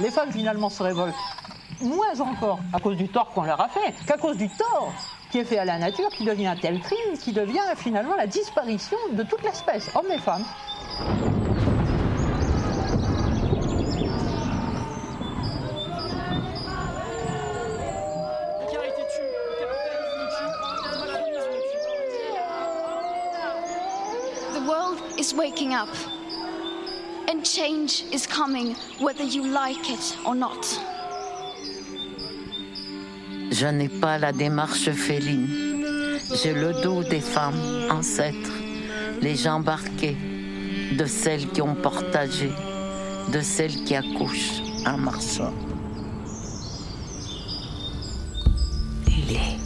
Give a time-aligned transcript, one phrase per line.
[0.00, 1.14] Les femmes finalement se révoltent
[1.80, 4.92] moins encore à cause du tort qu'on leur a fait qu'à cause du tort
[5.30, 8.26] qui est fait à la nature, qui devient un tel crime, qui devient finalement la
[8.26, 10.44] disparition de toute l'espèce, hommes et femmes.
[24.52, 25.88] The world is waking up.
[27.44, 30.64] Change is coming whether you like it or not.
[33.50, 35.46] Je n'ai pas la démarche féline.
[36.42, 38.50] J'ai le dos des femmes ancêtres,
[39.20, 40.16] les jambes arquées,
[40.96, 42.50] de celles qui ont partagé,
[43.30, 45.52] de celles qui accouchent en marchant.
[49.06, 49.58] Les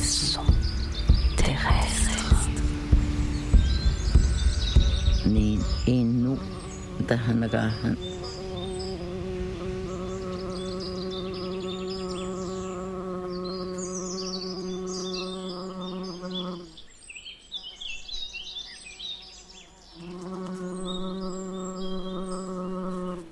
[0.00, 0.40] sons
[1.36, 2.48] terrestres.
[5.26, 5.58] Ni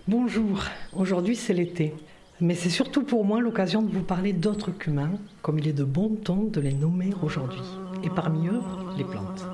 [0.09, 1.95] Bonjour, aujourd'hui c'est l'été,
[2.41, 5.85] mais c'est surtout pour moi l'occasion de vous parler d'autres qu'humains, comme il est de
[5.85, 7.61] bon ton de les nommer aujourd'hui,
[8.05, 8.61] et parmi eux,
[8.99, 9.47] les plantes.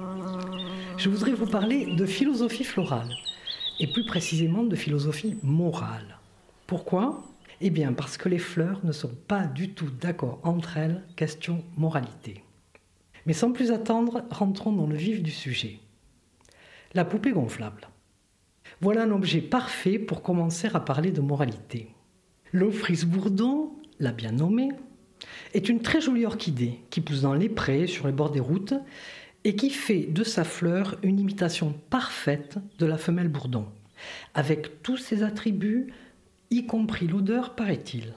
[0.96, 3.10] Je voudrais vous parler de philosophie florale,
[3.78, 6.18] et plus précisément de philosophie morale.
[6.66, 7.24] Pourquoi?
[7.60, 11.62] Eh bien parce que les fleurs ne sont pas du tout d'accord entre elles, question
[11.76, 12.42] moralité.
[13.24, 15.80] Mais sans plus attendre, rentrons dans le vif du sujet.
[16.94, 17.88] La poupée gonflable.
[18.80, 21.88] Voilà un objet parfait pour commencer à parler de moralité.
[22.52, 24.68] L'Ophrys bourdon, la bien nommée,
[25.54, 28.74] est une très jolie orchidée qui pousse dans les prés, sur les bords des routes,
[29.46, 33.66] et qui fait de sa fleur une imitation parfaite de la femelle bourdon,
[34.34, 35.92] avec tous ses attributs,
[36.50, 38.14] y compris l'odeur, paraît-il.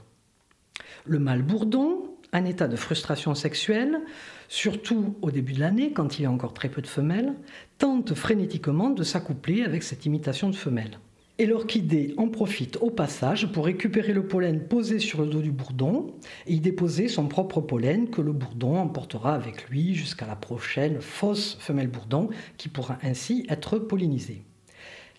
[1.05, 4.01] Le mâle bourdon, un état de frustration sexuelle,
[4.47, 7.35] surtout au début de l'année, quand il y a encore très peu de femelles,
[7.77, 10.97] tente frénétiquement de s'accoupler avec cette imitation de femelle.
[11.41, 15.51] Et l'orchidée en profite au passage pour récupérer le pollen posé sur le dos du
[15.51, 16.13] bourdon
[16.45, 20.99] et y déposer son propre pollen que le bourdon emportera avec lui jusqu'à la prochaine
[20.99, 24.41] fausse femelle bourdon qui pourra ainsi être pollinisée.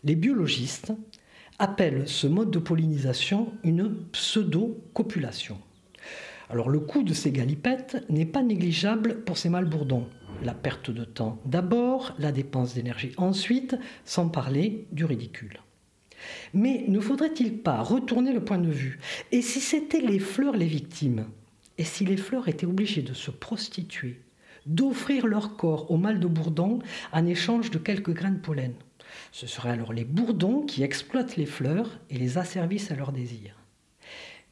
[0.04, 0.92] Les biologistes
[1.58, 5.56] appellent ce mode de pollinisation une pseudo-copulation.
[6.50, 10.04] Alors le coût de ces galipettes n'est pas négligeable pour ces mâles bourdons.
[10.42, 15.60] La perte de temps d'abord, la dépense d'énergie ensuite, sans parler du ridicule.
[16.54, 18.98] Mais ne faudrait-il pas retourner le point de vue?
[19.32, 21.26] Et si c'étaient les fleurs les victimes?
[21.78, 24.20] Et si les fleurs étaient obligées de se prostituer,
[24.66, 26.80] d'offrir leur corps au mâle de bourdon
[27.12, 28.74] en échange de quelques grains de pollen?
[29.32, 33.56] Ce seraient alors les bourdons qui exploitent les fleurs et les asservissent à leurs désirs.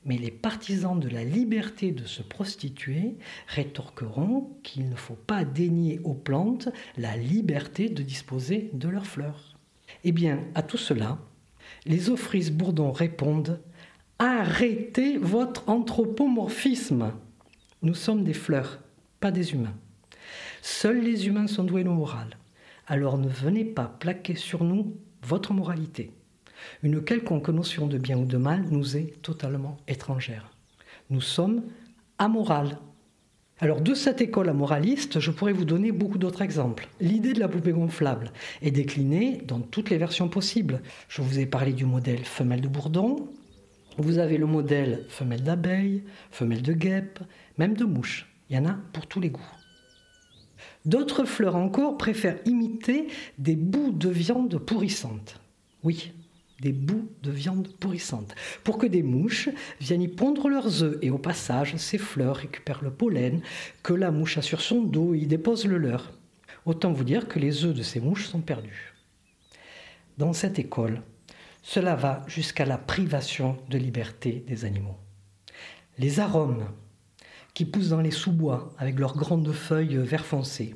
[0.04, 3.16] Mais les partisans de la liberté de se prostituer
[3.48, 9.58] rétorqueront qu'il ne faut pas dénier aux plantes la liberté de disposer de leurs fleurs.
[10.04, 11.18] Eh bien, à tout cela,
[11.88, 13.60] les Ophrys bourdons répondent
[14.20, 17.12] Arrêtez votre anthropomorphisme.
[17.82, 18.80] Nous sommes des fleurs,
[19.20, 19.74] pas des humains.
[20.60, 22.36] Seuls les humains sont doués de morale.
[22.86, 26.12] Alors ne venez pas plaquer sur nous votre moralité.
[26.82, 30.50] Une quelconque notion de bien ou de mal nous est totalement étrangère.
[31.10, 31.62] Nous sommes
[32.18, 32.78] amorales.
[33.60, 36.88] Alors de cette école amoraliste, je pourrais vous donner beaucoup d'autres exemples.
[37.00, 38.30] L'idée de la poupée gonflable
[38.62, 40.80] est déclinée dans toutes les versions possibles.
[41.08, 43.28] Je vous ai parlé du modèle femelle de bourdon.
[43.96, 47.18] Vous avez le modèle femelle d'abeille, femelle de guêpe,
[47.58, 48.32] même de mouche.
[48.48, 49.54] Il y en a pour tous les goûts.
[50.84, 53.08] D'autres fleurs encore préfèrent imiter
[53.38, 55.40] des bouts de viande pourrissante.
[55.82, 56.12] Oui,
[56.60, 59.48] des bouts de viande pourrissante, pour que des mouches
[59.80, 63.40] viennent y pondre leurs œufs et au passage, ces fleurs récupèrent le pollen
[63.82, 66.12] que la mouche a sur son dos et y dépose le leur.
[66.66, 68.94] Autant vous dire que les œufs de ces mouches sont perdus.
[70.18, 71.02] Dans cette école,
[71.62, 74.96] cela va jusqu'à la privation de liberté des animaux.
[75.98, 76.66] Les arômes
[77.54, 80.74] qui poussent dans les sous-bois avec leurs grandes feuilles vert foncé,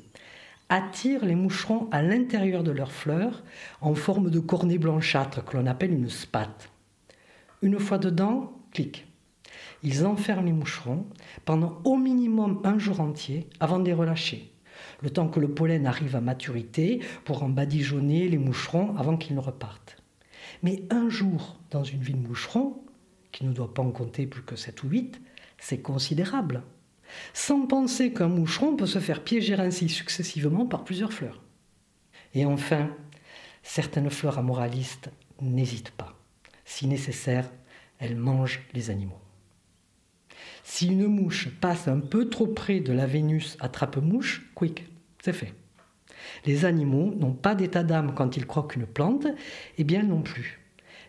[0.69, 3.43] attirent les moucherons à l'intérieur de leurs fleurs
[3.81, 6.69] en forme de cornet blanchâtre que l'on appelle une spate.
[7.61, 9.07] Une fois dedans, clic.
[9.83, 11.05] Ils enferment les moucherons
[11.45, 14.51] pendant au minimum un jour entier avant de les relâcher,
[15.01, 19.35] le temps que le pollen arrive à maturité pour en badigeonner les moucherons avant qu'ils
[19.35, 19.97] ne repartent.
[20.61, 22.81] Mais un jour dans une vie de moucheron,
[23.31, 25.21] qui ne doit pas en compter plus que 7 ou 8,
[25.57, 26.63] c'est considérable
[27.33, 31.41] sans penser qu'un moucheron peut se faire piéger ainsi successivement par plusieurs fleurs.
[32.33, 32.89] Et enfin,
[33.61, 35.09] certaines fleurs amoralistes
[35.41, 36.17] n'hésitent pas.
[36.65, 37.49] Si nécessaire,
[37.99, 39.19] elle mange les animaux.
[40.63, 44.85] Si une mouche passe un peu trop près de la Vénus attrape-mouche, quick,
[45.21, 45.53] c'est fait.
[46.45, 49.33] Les animaux n'ont pas d'état d'âme quand ils croquent une plante, et
[49.79, 50.61] eh bien non plus.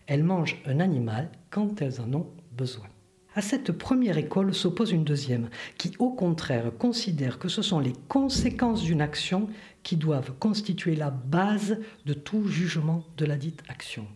[0.06, 2.86] Elles mangent un animal quand elles en ont besoin.
[3.36, 7.94] À cette première école s'oppose une deuxième, qui au contraire considère que ce sont les
[8.06, 9.48] conséquences d'une action
[9.82, 14.06] qui doivent constituer la base de tout jugement de la dite action.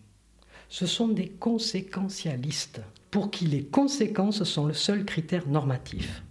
[0.69, 2.81] Ce sont des conséquentialistes,
[3.11, 6.23] pour qui les conséquences sont le seul critère normatif.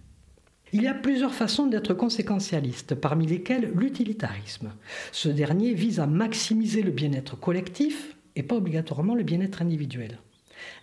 [0.73, 4.71] Il y a plusieurs façons d'être conséquentialiste, parmi lesquelles l'utilitarisme.
[5.11, 10.19] Ce dernier vise à maximiser le bien-être collectif et pas obligatoirement le bien-être individuel.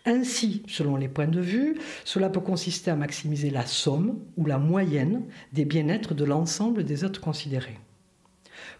[0.04, 4.58] Ainsi, selon les points de vue, cela peut consister à maximiser la somme ou la
[4.58, 7.78] moyenne des bien-être de l'ensemble des êtres considérés.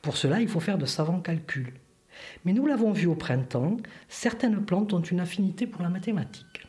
[0.03, 1.75] Pour cela, il faut faire de savants calculs.
[2.45, 3.77] Mais nous l'avons vu au printemps,
[4.09, 6.67] certaines plantes ont une affinité pour la mathématique.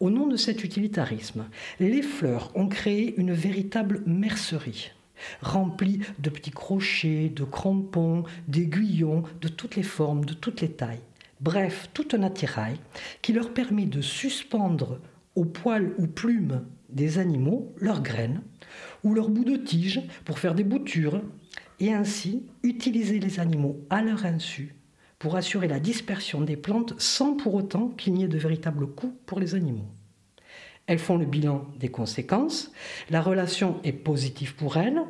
[0.00, 1.46] Au nom de cet utilitarisme,
[1.78, 4.92] les fleurs ont créé une véritable mercerie,
[5.42, 11.02] remplie de petits crochets, de crampons, d'aiguillons, de toutes les formes, de toutes les tailles.
[11.40, 12.76] Bref, tout un attirail
[13.22, 15.00] qui leur permet de suspendre
[15.34, 18.42] aux poils ou plumes des animaux leurs graines
[19.04, 21.22] ou leurs bouts de tige pour faire des boutures
[21.78, 24.74] et ainsi utiliser les animaux à leur insu
[25.18, 29.14] pour assurer la dispersion des plantes sans pour autant qu'il n'y ait de véritable coût
[29.26, 29.88] pour les animaux.
[30.86, 32.72] Elles font le bilan des conséquences,
[33.10, 35.00] la relation est positive pour elles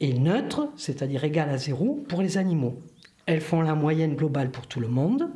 [0.00, 2.80] et neutre, c'est-à-dire égale à zéro, pour les animaux.
[3.26, 5.30] Elles font la moyenne globale pour tout le monde,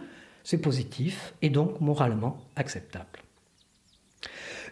[0.51, 3.21] c'est positif et donc moralement acceptable.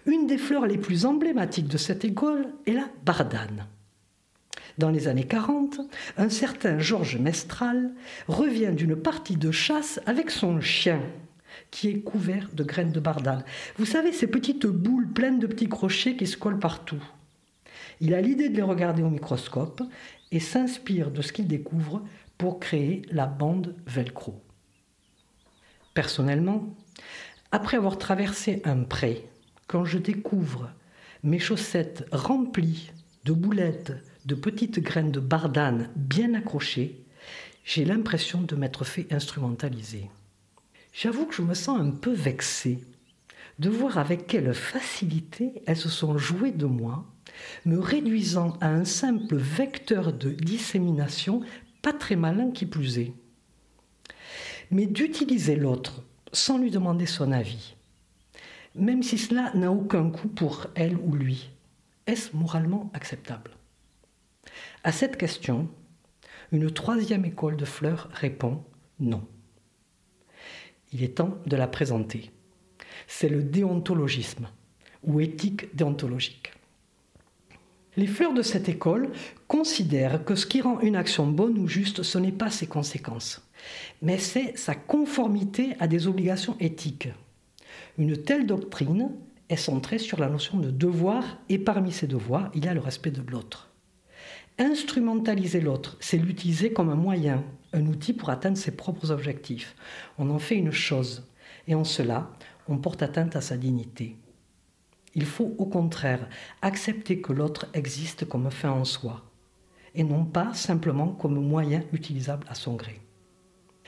[0.07, 3.65] Une des fleurs les plus emblématiques de cette école est la bardane.
[4.77, 5.79] Dans les années 40,
[6.17, 7.93] un certain Georges Mestral
[8.27, 11.01] revient d'une partie de chasse avec son chien,
[11.71, 13.45] qui est couvert de graines de bardane.
[13.77, 17.05] Vous savez, ces petites boules pleines de petits crochets qui se collent partout.
[18.01, 19.85] Il a l'idée de les regarder au microscope
[20.33, 22.03] et s'inspire de ce qu'il découvre
[22.37, 24.43] pour créer la bande velcro.
[25.99, 26.77] Personnellement,
[27.51, 29.29] après avoir traversé un pré,
[29.67, 30.71] quand je découvre
[31.25, 32.93] mes chaussettes remplies
[33.25, 37.05] de boulettes de petites graines de bardane bien accrochées,
[37.65, 40.09] j'ai l'impression de m'être fait instrumentaliser.
[40.93, 42.79] J'avoue que je me sens un peu vexée
[43.59, 47.07] de voir avec quelle facilité elles se sont jouées de moi,
[47.67, 51.41] me réduisant à un simple vecteur de dissémination,
[51.83, 53.15] pas très malin qui plus est.
[54.71, 57.75] Mais d'utiliser l'autre sans lui demander son avis,
[58.75, 61.51] même si cela n'a aucun coût pour elle ou lui,
[62.07, 63.51] est-ce moralement acceptable?
[64.85, 65.69] À cette question,
[66.53, 68.63] une troisième école de fleurs répond
[69.01, 69.27] non.
[70.93, 72.31] Il est temps de la présenter.
[73.07, 74.49] C'est le déontologisme
[75.03, 76.53] ou éthique déontologique.
[77.99, 79.11] Les fleurs de cette école
[79.49, 83.45] considèrent que ce qui rend une action bonne ou juste, ce n'est pas ses conséquences,
[84.03, 87.09] mais c'est sa conformité à des obligations éthiques.
[87.99, 89.11] Une telle doctrine
[89.49, 92.79] est centrée sur la notion de devoir, et parmi ces devoirs, il y a le
[92.79, 93.69] respect de l'autre.
[94.61, 97.43] Instrumentaliser l'autre, c'est l'utiliser comme un moyen,
[97.73, 99.75] un outil pour atteindre ses propres objectifs.
[100.19, 101.27] On en fait une chose,
[101.67, 102.31] et en cela,
[102.69, 104.15] on porte atteinte à sa dignité.
[105.19, 106.29] Il faut au contraire
[106.63, 109.25] accepter que l'autre existe comme fin en soi,
[109.97, 113.01] et non pas simplement comme moyen utilisable à son gré.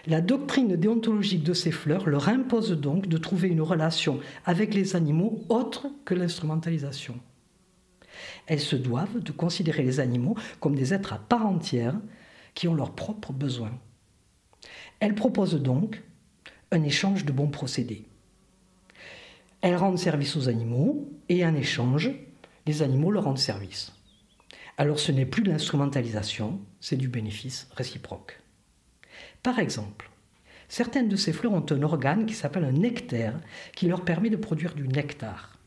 [0.08, 4.96] La doctrine déontologique de ces fleurs leur impose donc de trouver une relation avec les
[4.96, 7.20] animaux autre que l'instrumentalisation.
[8.48, 11.94] Elles se doivent de considérer les animaux comme des êtres à part entière
[12.54, 13.78] qui ont leurs propres besoins.
[14.98, 16.02] Elles proposent donc
[16.72, 18.09] un échange de bons procédés.
[19.62, 22.10] Elles rendent service aux animaux et en échange,
[22.66, 23.92] les animaux leur rendent service.
[24.78, 28.40] Alors ce n'est plus de l'instrumentalisation, c'est du bénéfice réciproque.
[29.42, 30.10] Par exemple,
[30.68, 33.38] certaines de ces fleurs ont un organe qui s'appelle un nectaire
[33.76, 35.58] qui leur permet de produire du nectar.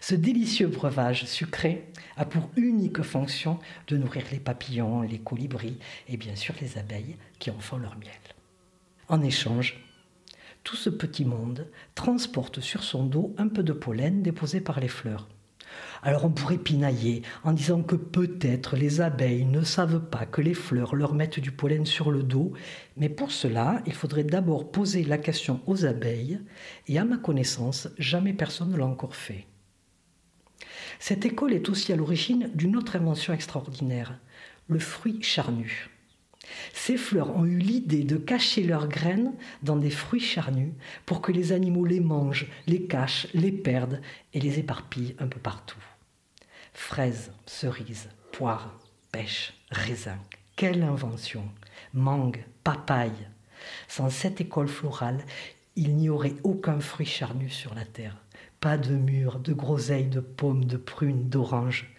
[0.00, 1.84] Ce délicieux breuvage sucré
[2.16, 3.58] a pour unique fonction
[3.88, 7.98] de nourrir les papillons, les colibris et bien sûr les abeilles qui en font leur
[7.98, 8.10] miel.
[9.08, 9.83] En échange,
[10.64, 14.88] tout ce petit monde transporte sur son dos un peu de pollen déposé par les
[14.88, 15.28] fleurs.
[16.02, 20.54] Alors on pourrait pinailler en disant que peut-être les abeilles ne savent pas que les
[20.54, 22.52] fleurs leur mettent du pollen sur le dos,
[22.96, 26.40] mais pour cela, il faudrait d'abord poser la question aux abeilles,
[26.88, 29.46] et à ma connaissance, jamais personne ne l'a encore fait.
[30.98, 34.18] Cette école est aussi à l'origine d'une autre invention extraordinaire,
[34.68, 35.90] le fruit charnu.
[36.72, 39.32] Ces fleurs ont eu l'idée de cacher leurs graines
[39.62, 40.72] dans des fruits charnus
[41.06, 44.00] pour que les animaux les mangent, les cachent, les perdent
[44.32, 45.82] et les éparpillent un peu partout.
[46.72, 48.78] Fraises, cerises, poires,
[49.12, 50.18] pêches, raisins.
[50.56, 51.44] Quelle invention
[51.92, 53.12] Mangue, papaye.
[53.88, 55.24] Sans cette école florale,
[55.76, 58.16] il n'y aurait aucun fruit charnu sur la terre.
[58.60, 61.92] Pas de mûres, de groseilles, de pommes, de prunes, d'oranges.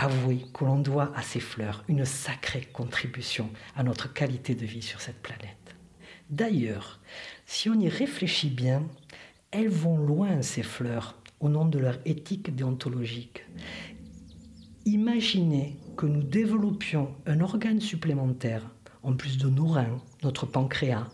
[0.00, 4.80] Avouez que l'on doit à ces fleurs une sacrée contribution à notre qualité de vie
[4.80, 5.74] sur cette planète.
[6.30, 7.00] D'ailleurs,
[7.46, 8.86] si on y réfléchit bien,
[9.50, 13.44] elles vont loin, ces fleurs, au nom de leur éthique déontologique.
[14.84, 18.70] Imaginez que nous développions un organe supplémentaire,
[19.02, 21.08] en plus de nos reins, notre pancréas,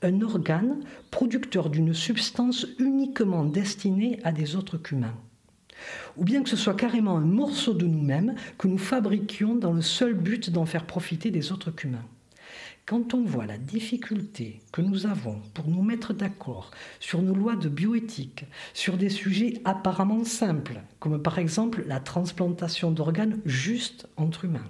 [0.00, 5.18] un organe producteur d'une substance uniquement destinée à des autres qu'humains.
[6.16, 9.82] Ou bien que ce soit carrément un morceau de nous-mêmes que nous fabriquions dans le
[9.82, 12.06] seul but d'en faire profiter des autres qu'humains.
[12.84, 17.54] Quand on voit la difficulté que nous avons pour nous mettre d'accord sur nos lois
[17.54, 24.46] de bioéthique, sur des sujets apparemment simples, comme par exemple la transplantation d'organes juste entre
[24.46, 24.68] humains.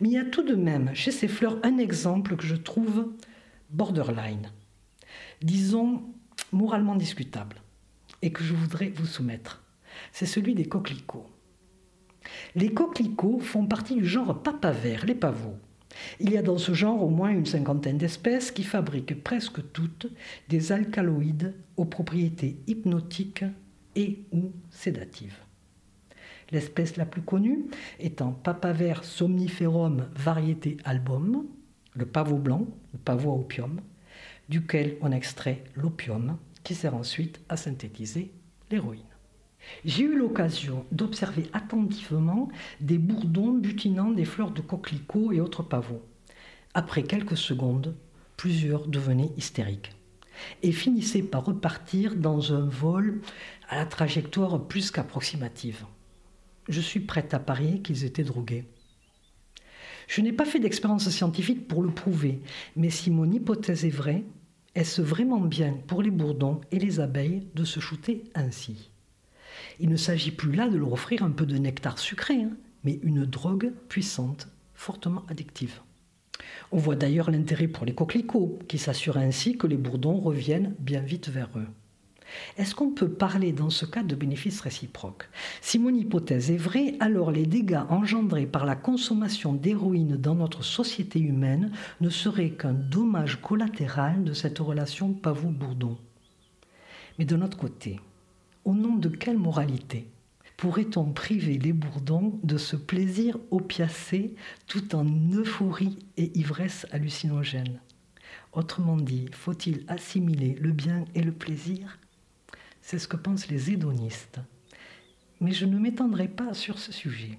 [0.00, 3.12] Mais il y a tout de même chez ces fleurs un exemple que je trouve
[3.70, 4.52] borderline,
[5.42, 6.04] disons
[6.52, 7.56] moralement discutable,
[8.24, 9.62] et que je voudrais vous soumettre.
[10.10, 11.26] C'est celui des coquelicots.
[12.54, 15.58] Les coquelicots font partie du genre papaver, les pavots.
[16.20, 20.06] Il y a dans ce genre au moins une cinquantaine d'espèces qui fabriquent presque toutes
[20.48, 23.44] des alcaloïdes aux propriétés hypnotiques
[23.94, 25.36] et ou sédatives.
[26.50, 27.66] L'espèce la plus connue
[28.00, 31.44] étant Papaver somniferum variété album,
[31.92, 33.80] le pavot blanc, le pavot à opium,
[34.48, 38.32] duquel on extrait l'opium qui sert ensuite à synthétiser
[38.70, 39.02] l'héroïne.
[39.84, 42.48] J'ai eu l'occasion d'observer attentivement
[42.80, 46.02] des bourdons butinant des fleurs de coquelicots et autres pavots.
[46.74, 47.94] Après quelques secondes,
[48.36, 49.92] plusieurs devenaient hystériques
[50.62, 53.20] et finissaient par repartir dans un vol
[53.68, 55.84] à la trajectoire plus qu'approximative.
[56.68, 58.64] Je suis prête à parier qu'ils étaient drogués.
[60.08, 62.40] Je n'ai pas fait d'expérience scientifique pour le prouver,
[62.76, 64.24] mais si mon hypothèse est vraie,
[64.74, 68.90] est-ce vraiment bien pour les bourdons et les abeilles de se shooter ainsi?
[69.78, 72.98] Il ne s'agit plus là de leur offrir un peu de nectar sucré, hein, mais
[73.02, 75.80] une drogue puissante, fortement addictive.
[76.72, 81.00] On voit d'ailleurs l'intérêt pour les coquelicots, qui s'assurent ainsi que les bourdons reviennent bien
[81.00, 81.68] vite vers eux.
[82.56, 85.28] Est-ce qu'on peut parler dans ce cas de bénéfices réciproques
[85.60, 90.62] Si mon hypothèse est vraie, alors les dégâts engendrés par la consommation d'héroïne dans notre
[90.62, 95.98] société humaine ne seraient qu'un dommage collatéral de cette relation pavot-bourdon.
[97.18, 98.00] Mais de notre côté,
[98.64, 100.08] au nom de quelle moralité
[100.56, 104.34] pourrait-on priver les bourdons de ce plaisir opiacé
[104.66, 107.80] tout en euphorie et ivresse hallucinogène?
[108.52, 111.98] Autrement dit, faut-il assimiler le bien et le plaisir
[112.84, 114.40] c'est ce que pensent les hédonistes.
[115.40, 117.38] Mais je ne m'étendrai pas sur ce sujet.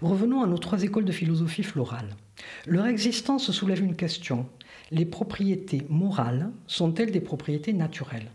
[0.00, 2.16] Revenons à nos trois écoles de philosophie florale.
[2.64, 4.46] Leur existence soulève une question.
[4.92, 8.30] Les propriétés morales sont-elles des propriétés naturelles?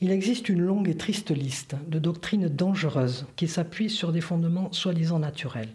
[0.00, 4.72] Il existe une longue et triste liste de doctrines dangereuses qui s'appuient sur des fondements
[4.72, 5.70] soi-disant naturels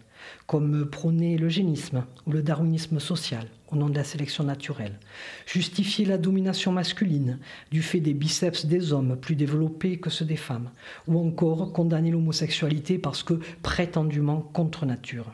[0.46, 4.98] comme prôner l'eugénisme ou le darwinisme social au nom de la sélection naturelle,
[5.46, 7.38] justifier la domination masculine
[7.70, 10.70] du fait des biceps des hommes plus développés que ceux des femmes,
[11.06, 15.32] ou encore condamner l'homosexualité parce que prétendument contre nature.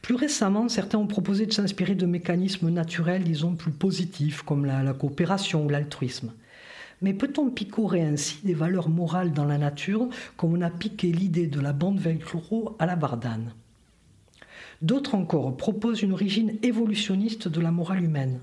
[0.00, 4.82] Plus récemment, certains ont proposé de s'inspirer de mécanismes naturels, disons, plus positifs, comme la,
[4.82, 6.32] la coopération ou l'altruisme.
[7.02, 11.46] Mais peut-on picorer ainsi des valeurs morales dans la nature comme on a piqué l'idée
[11.46, 13.54] de la bande velcro à la bardane?
[14.82, 18.40] D'autres encore proposent une origine évolutionniste de la morale humaine.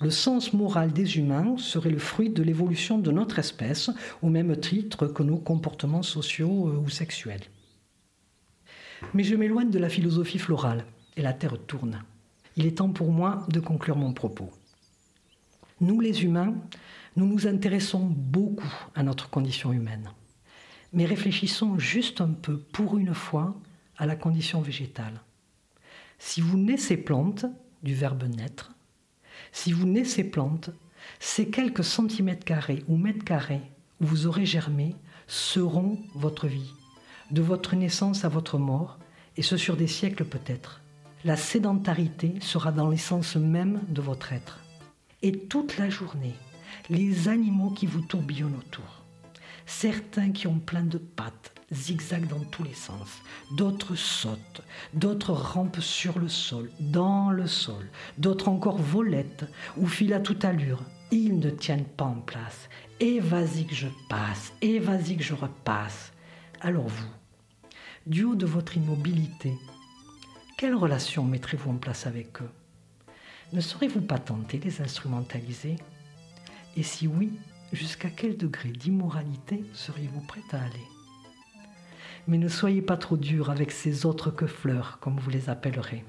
[0.00, 3.90] Le sens moral des humains serait le fruit de l'évolution de notre espèce,
[4.22, 7.42] au même titre que nos comportements sociaux euh, ou sexuels.
[9.12, 10.84] Mais je m'éloigne de la philosophie florale,
[11.16, 12.02] et la Terre tourne.
[12.56, 14.50] Il est temps pour moi de conclure mon propos.
[15.80, 16.54] Nous les humains,
[17.16, 20.10] nous nous intéressons beaucoup à notre condition humaine.
[20.92, 23.54] Mais réfléchissons juste un peu, pour une fois,
[23.96, 25.20] à la condition végétale.
[26.18, 27.46] Si vous naissez plante,
[27.82, 28.72] du verbe naître,
[29.52, 30.70] si vous naissez plante,
[31.18, 33.62] ces quelques centimètres carrés ou mètres carrés
[34.00, 34.94] où vous aurez germé
[35.26, 36.72] seront votre vie,
[37.30, 38.98] de votre naissance à votre mort,
[39.36, 40.80] et ce sur des siècles peut-être.
[41.24, 44.60] La sédentarité sera dans l'essence même de votre être.
[45.22, 46.34] Et toute la journée,
[46.88, 49.04] les animaux qui vous tourbillonnent autour.
[49.66, 53.22] Certains qui ont plein de pattes, zigzag dans tous les sens.
[53.56, 54.62] D'autres sautent,
[54.94, 57.88] d'autres rampent sur le sol, dans le sol.
[58.18, 59.46] D'autres encore volettent
[59.76, 60.82] ou filent à toute allure.
[61.12, 62.68] Ils ne tiennent pas en place.
[62.98, 66.12] Et vas-y que je passe, et vas-y que je repasse.
[66.60, 67.08] Alors vous,
[68.06, 69.56] du haut de votre immobilité,
[70.58, 72.50] quelle relation mettrez-vous en place avec eux?
[73.52, 75.76] Ne saurez-vous pas tenter de les instrumentaliser?
[76.76, 77.32] Et si oui,
[77.72, 80.86] jusqu'à quel degré d'immoralité seriez-vous prêt à aller?
[82.26, 86.04] Mais ne soyez pas trop dur avec ces autres que fleurs, comme vous les appellerez.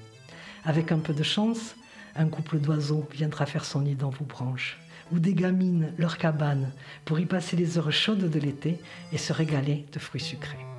[0.64, 1.74] Avec un peu de chance,
[2.14, 4.78] un couple d'oiseaux viendra faire son nid dans vos branches,
[5.10, 6.70] ou des gamines leur cabane,
[7.04, 8.78] pour y passer les heures chaudes de l'été
[9.12, 10.71] et se régaler de fruits sucrés.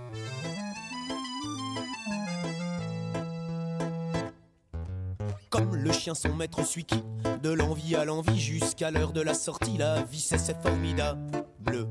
[5.71, 7.03] Le chien son maître suit qui,
[7.41, 11.87] de l'envie à l'envie jusqu'à l'heure de la sortie, la vie c'est formidable.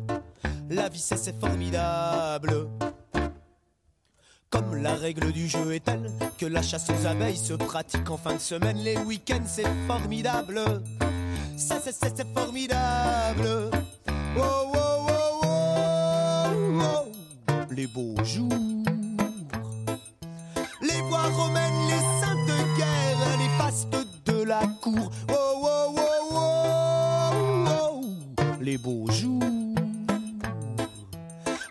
[0.71, 2.69] La vie c'est formidable.
[4.51, 8.17] Comme la règle du jeu est telle que la chasse aux abeilles se pratique en
[8.17, 10.61] fin de semaine, les week-ends c'est formidable.
[11.57, 13.71] Ça c'est c'est formidable.
[14.37, 14.43] Oh,
[14.75, 15.07] oh,
[15.45, 16.51] oh,
[16.81, 18.53] oh, Les beaux jours.
[20.83, 22.22] Les voies romaines, les
[24.85, 24.91] Oh,
[25.29, 25.97] oh, oh,
[26.33, 27.31] oh,
[27.69, 28.01] oh.
[28.61, 29.41] Les beaux jours.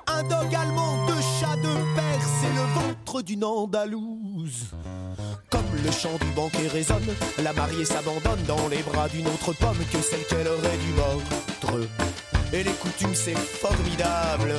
[0.08, 4.68] Un dog allemand, deux chats de Perse et le ventre d'une Andalouse.
[5.50, 7.14] Comme le chant du banquet résonne,
[7.44, 11.88] la mariée s'abandonne dans les bras d'une autre pomme que celle qu'elle aurait dû mordre.
[12.54, 14.54] Et les coutumes, c'est formidable.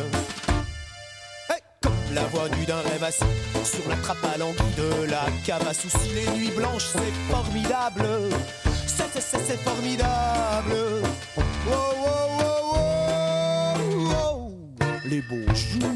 [2.15, 3.25] La voix nue d'un rêve assis
[3.65, 8.07] sur la trappe à l'anguille de la cave à soucis, les nuits blanches, c'est formidable.
[8.87, 10.75] C'est, c'est, c'est, formidable.
[11.37, 11.41] Oh,
[11.71, 11.73] oh,
[12.05, 13.79] oh, oh,
[14.11, 14.53] oh.
[15.07, 15.89] Les beaux jours.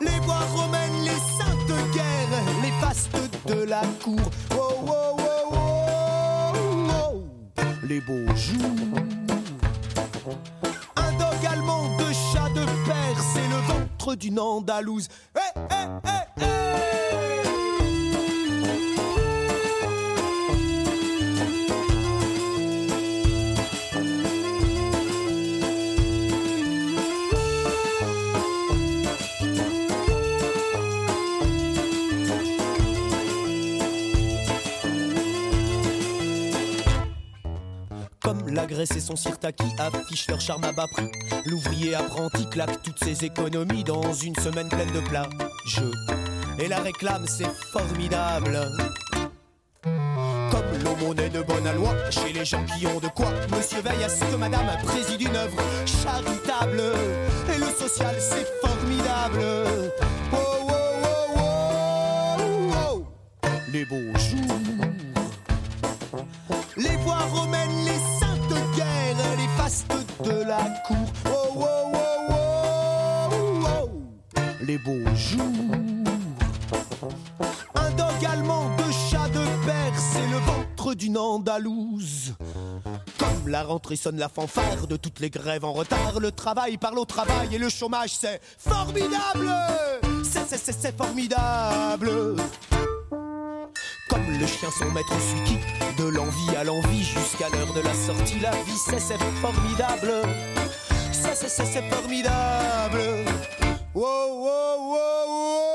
[0.00, 3.10] Les voies romaines, les saintes guerres, les fastes
[3.46, 4.30] de la cour.
[4.56, 6.58] Oh, oh, oh, oh,
[6.90, 7.24] oh.
[7.86, 9.19] Les beaux jours.
[14.16, 15.08] D'une Andalouse.
[15.36, 16.59] Eh, eh, eh,
[38.54, 41.10] la Grèce et son sirtaki affichent leur charme à bas prix.
[41.46, 45.28] L'ouvrier apprenti claque toutes ses économies dans une semaine pleine de plats.
[45.66, 45.82] Je
[46.60, 48.60] et la réclame, c'est formidable.
[49.82, 53.32] Comme l'aumône est de bonne aloi chez les gens qui ont de quoi.
[53.56, 56.82] Monsieur veille à ce que madame préside une œuvre charitable.
[57.54, 59.42] Et le social, c'est formidable.
[60.32, 60.72] Oh, oh,
[61.38, 63.06] oh, oh, oh.
[63.72, 64.69] Les beaux jours.
[70.60, 70.94] Oh,
[71.26, 71.92] oh, oh,
[72.30, 73.90] oh, oh.
[74.62, 75.42] Les beaux jours.
[77.74, 82.34] Un dog allemand, deux chats de Perse et le ventre d'une Andalouse.
[83.18, 86.98] Comme la rentrée sonne la fanfare de toutes les grèves en retard, le travail parle
[86.98, 89.50] au travail et le chômage, c'est formidable!
[90.22, 92.36] C'est, c'est, c'est, c'est formidable!
[94.38, 95.58] Le chien son maître suit qui
[96.00, 98.38] De l'envie à l'envie jusqu'à l'heure de la sortie.
[98.40, 100.12] La vie c'est c'est formidable.
[101.12, 103.00] C'est c'est c'est formidable.
[103.94, 105.69] Wow wow wow wow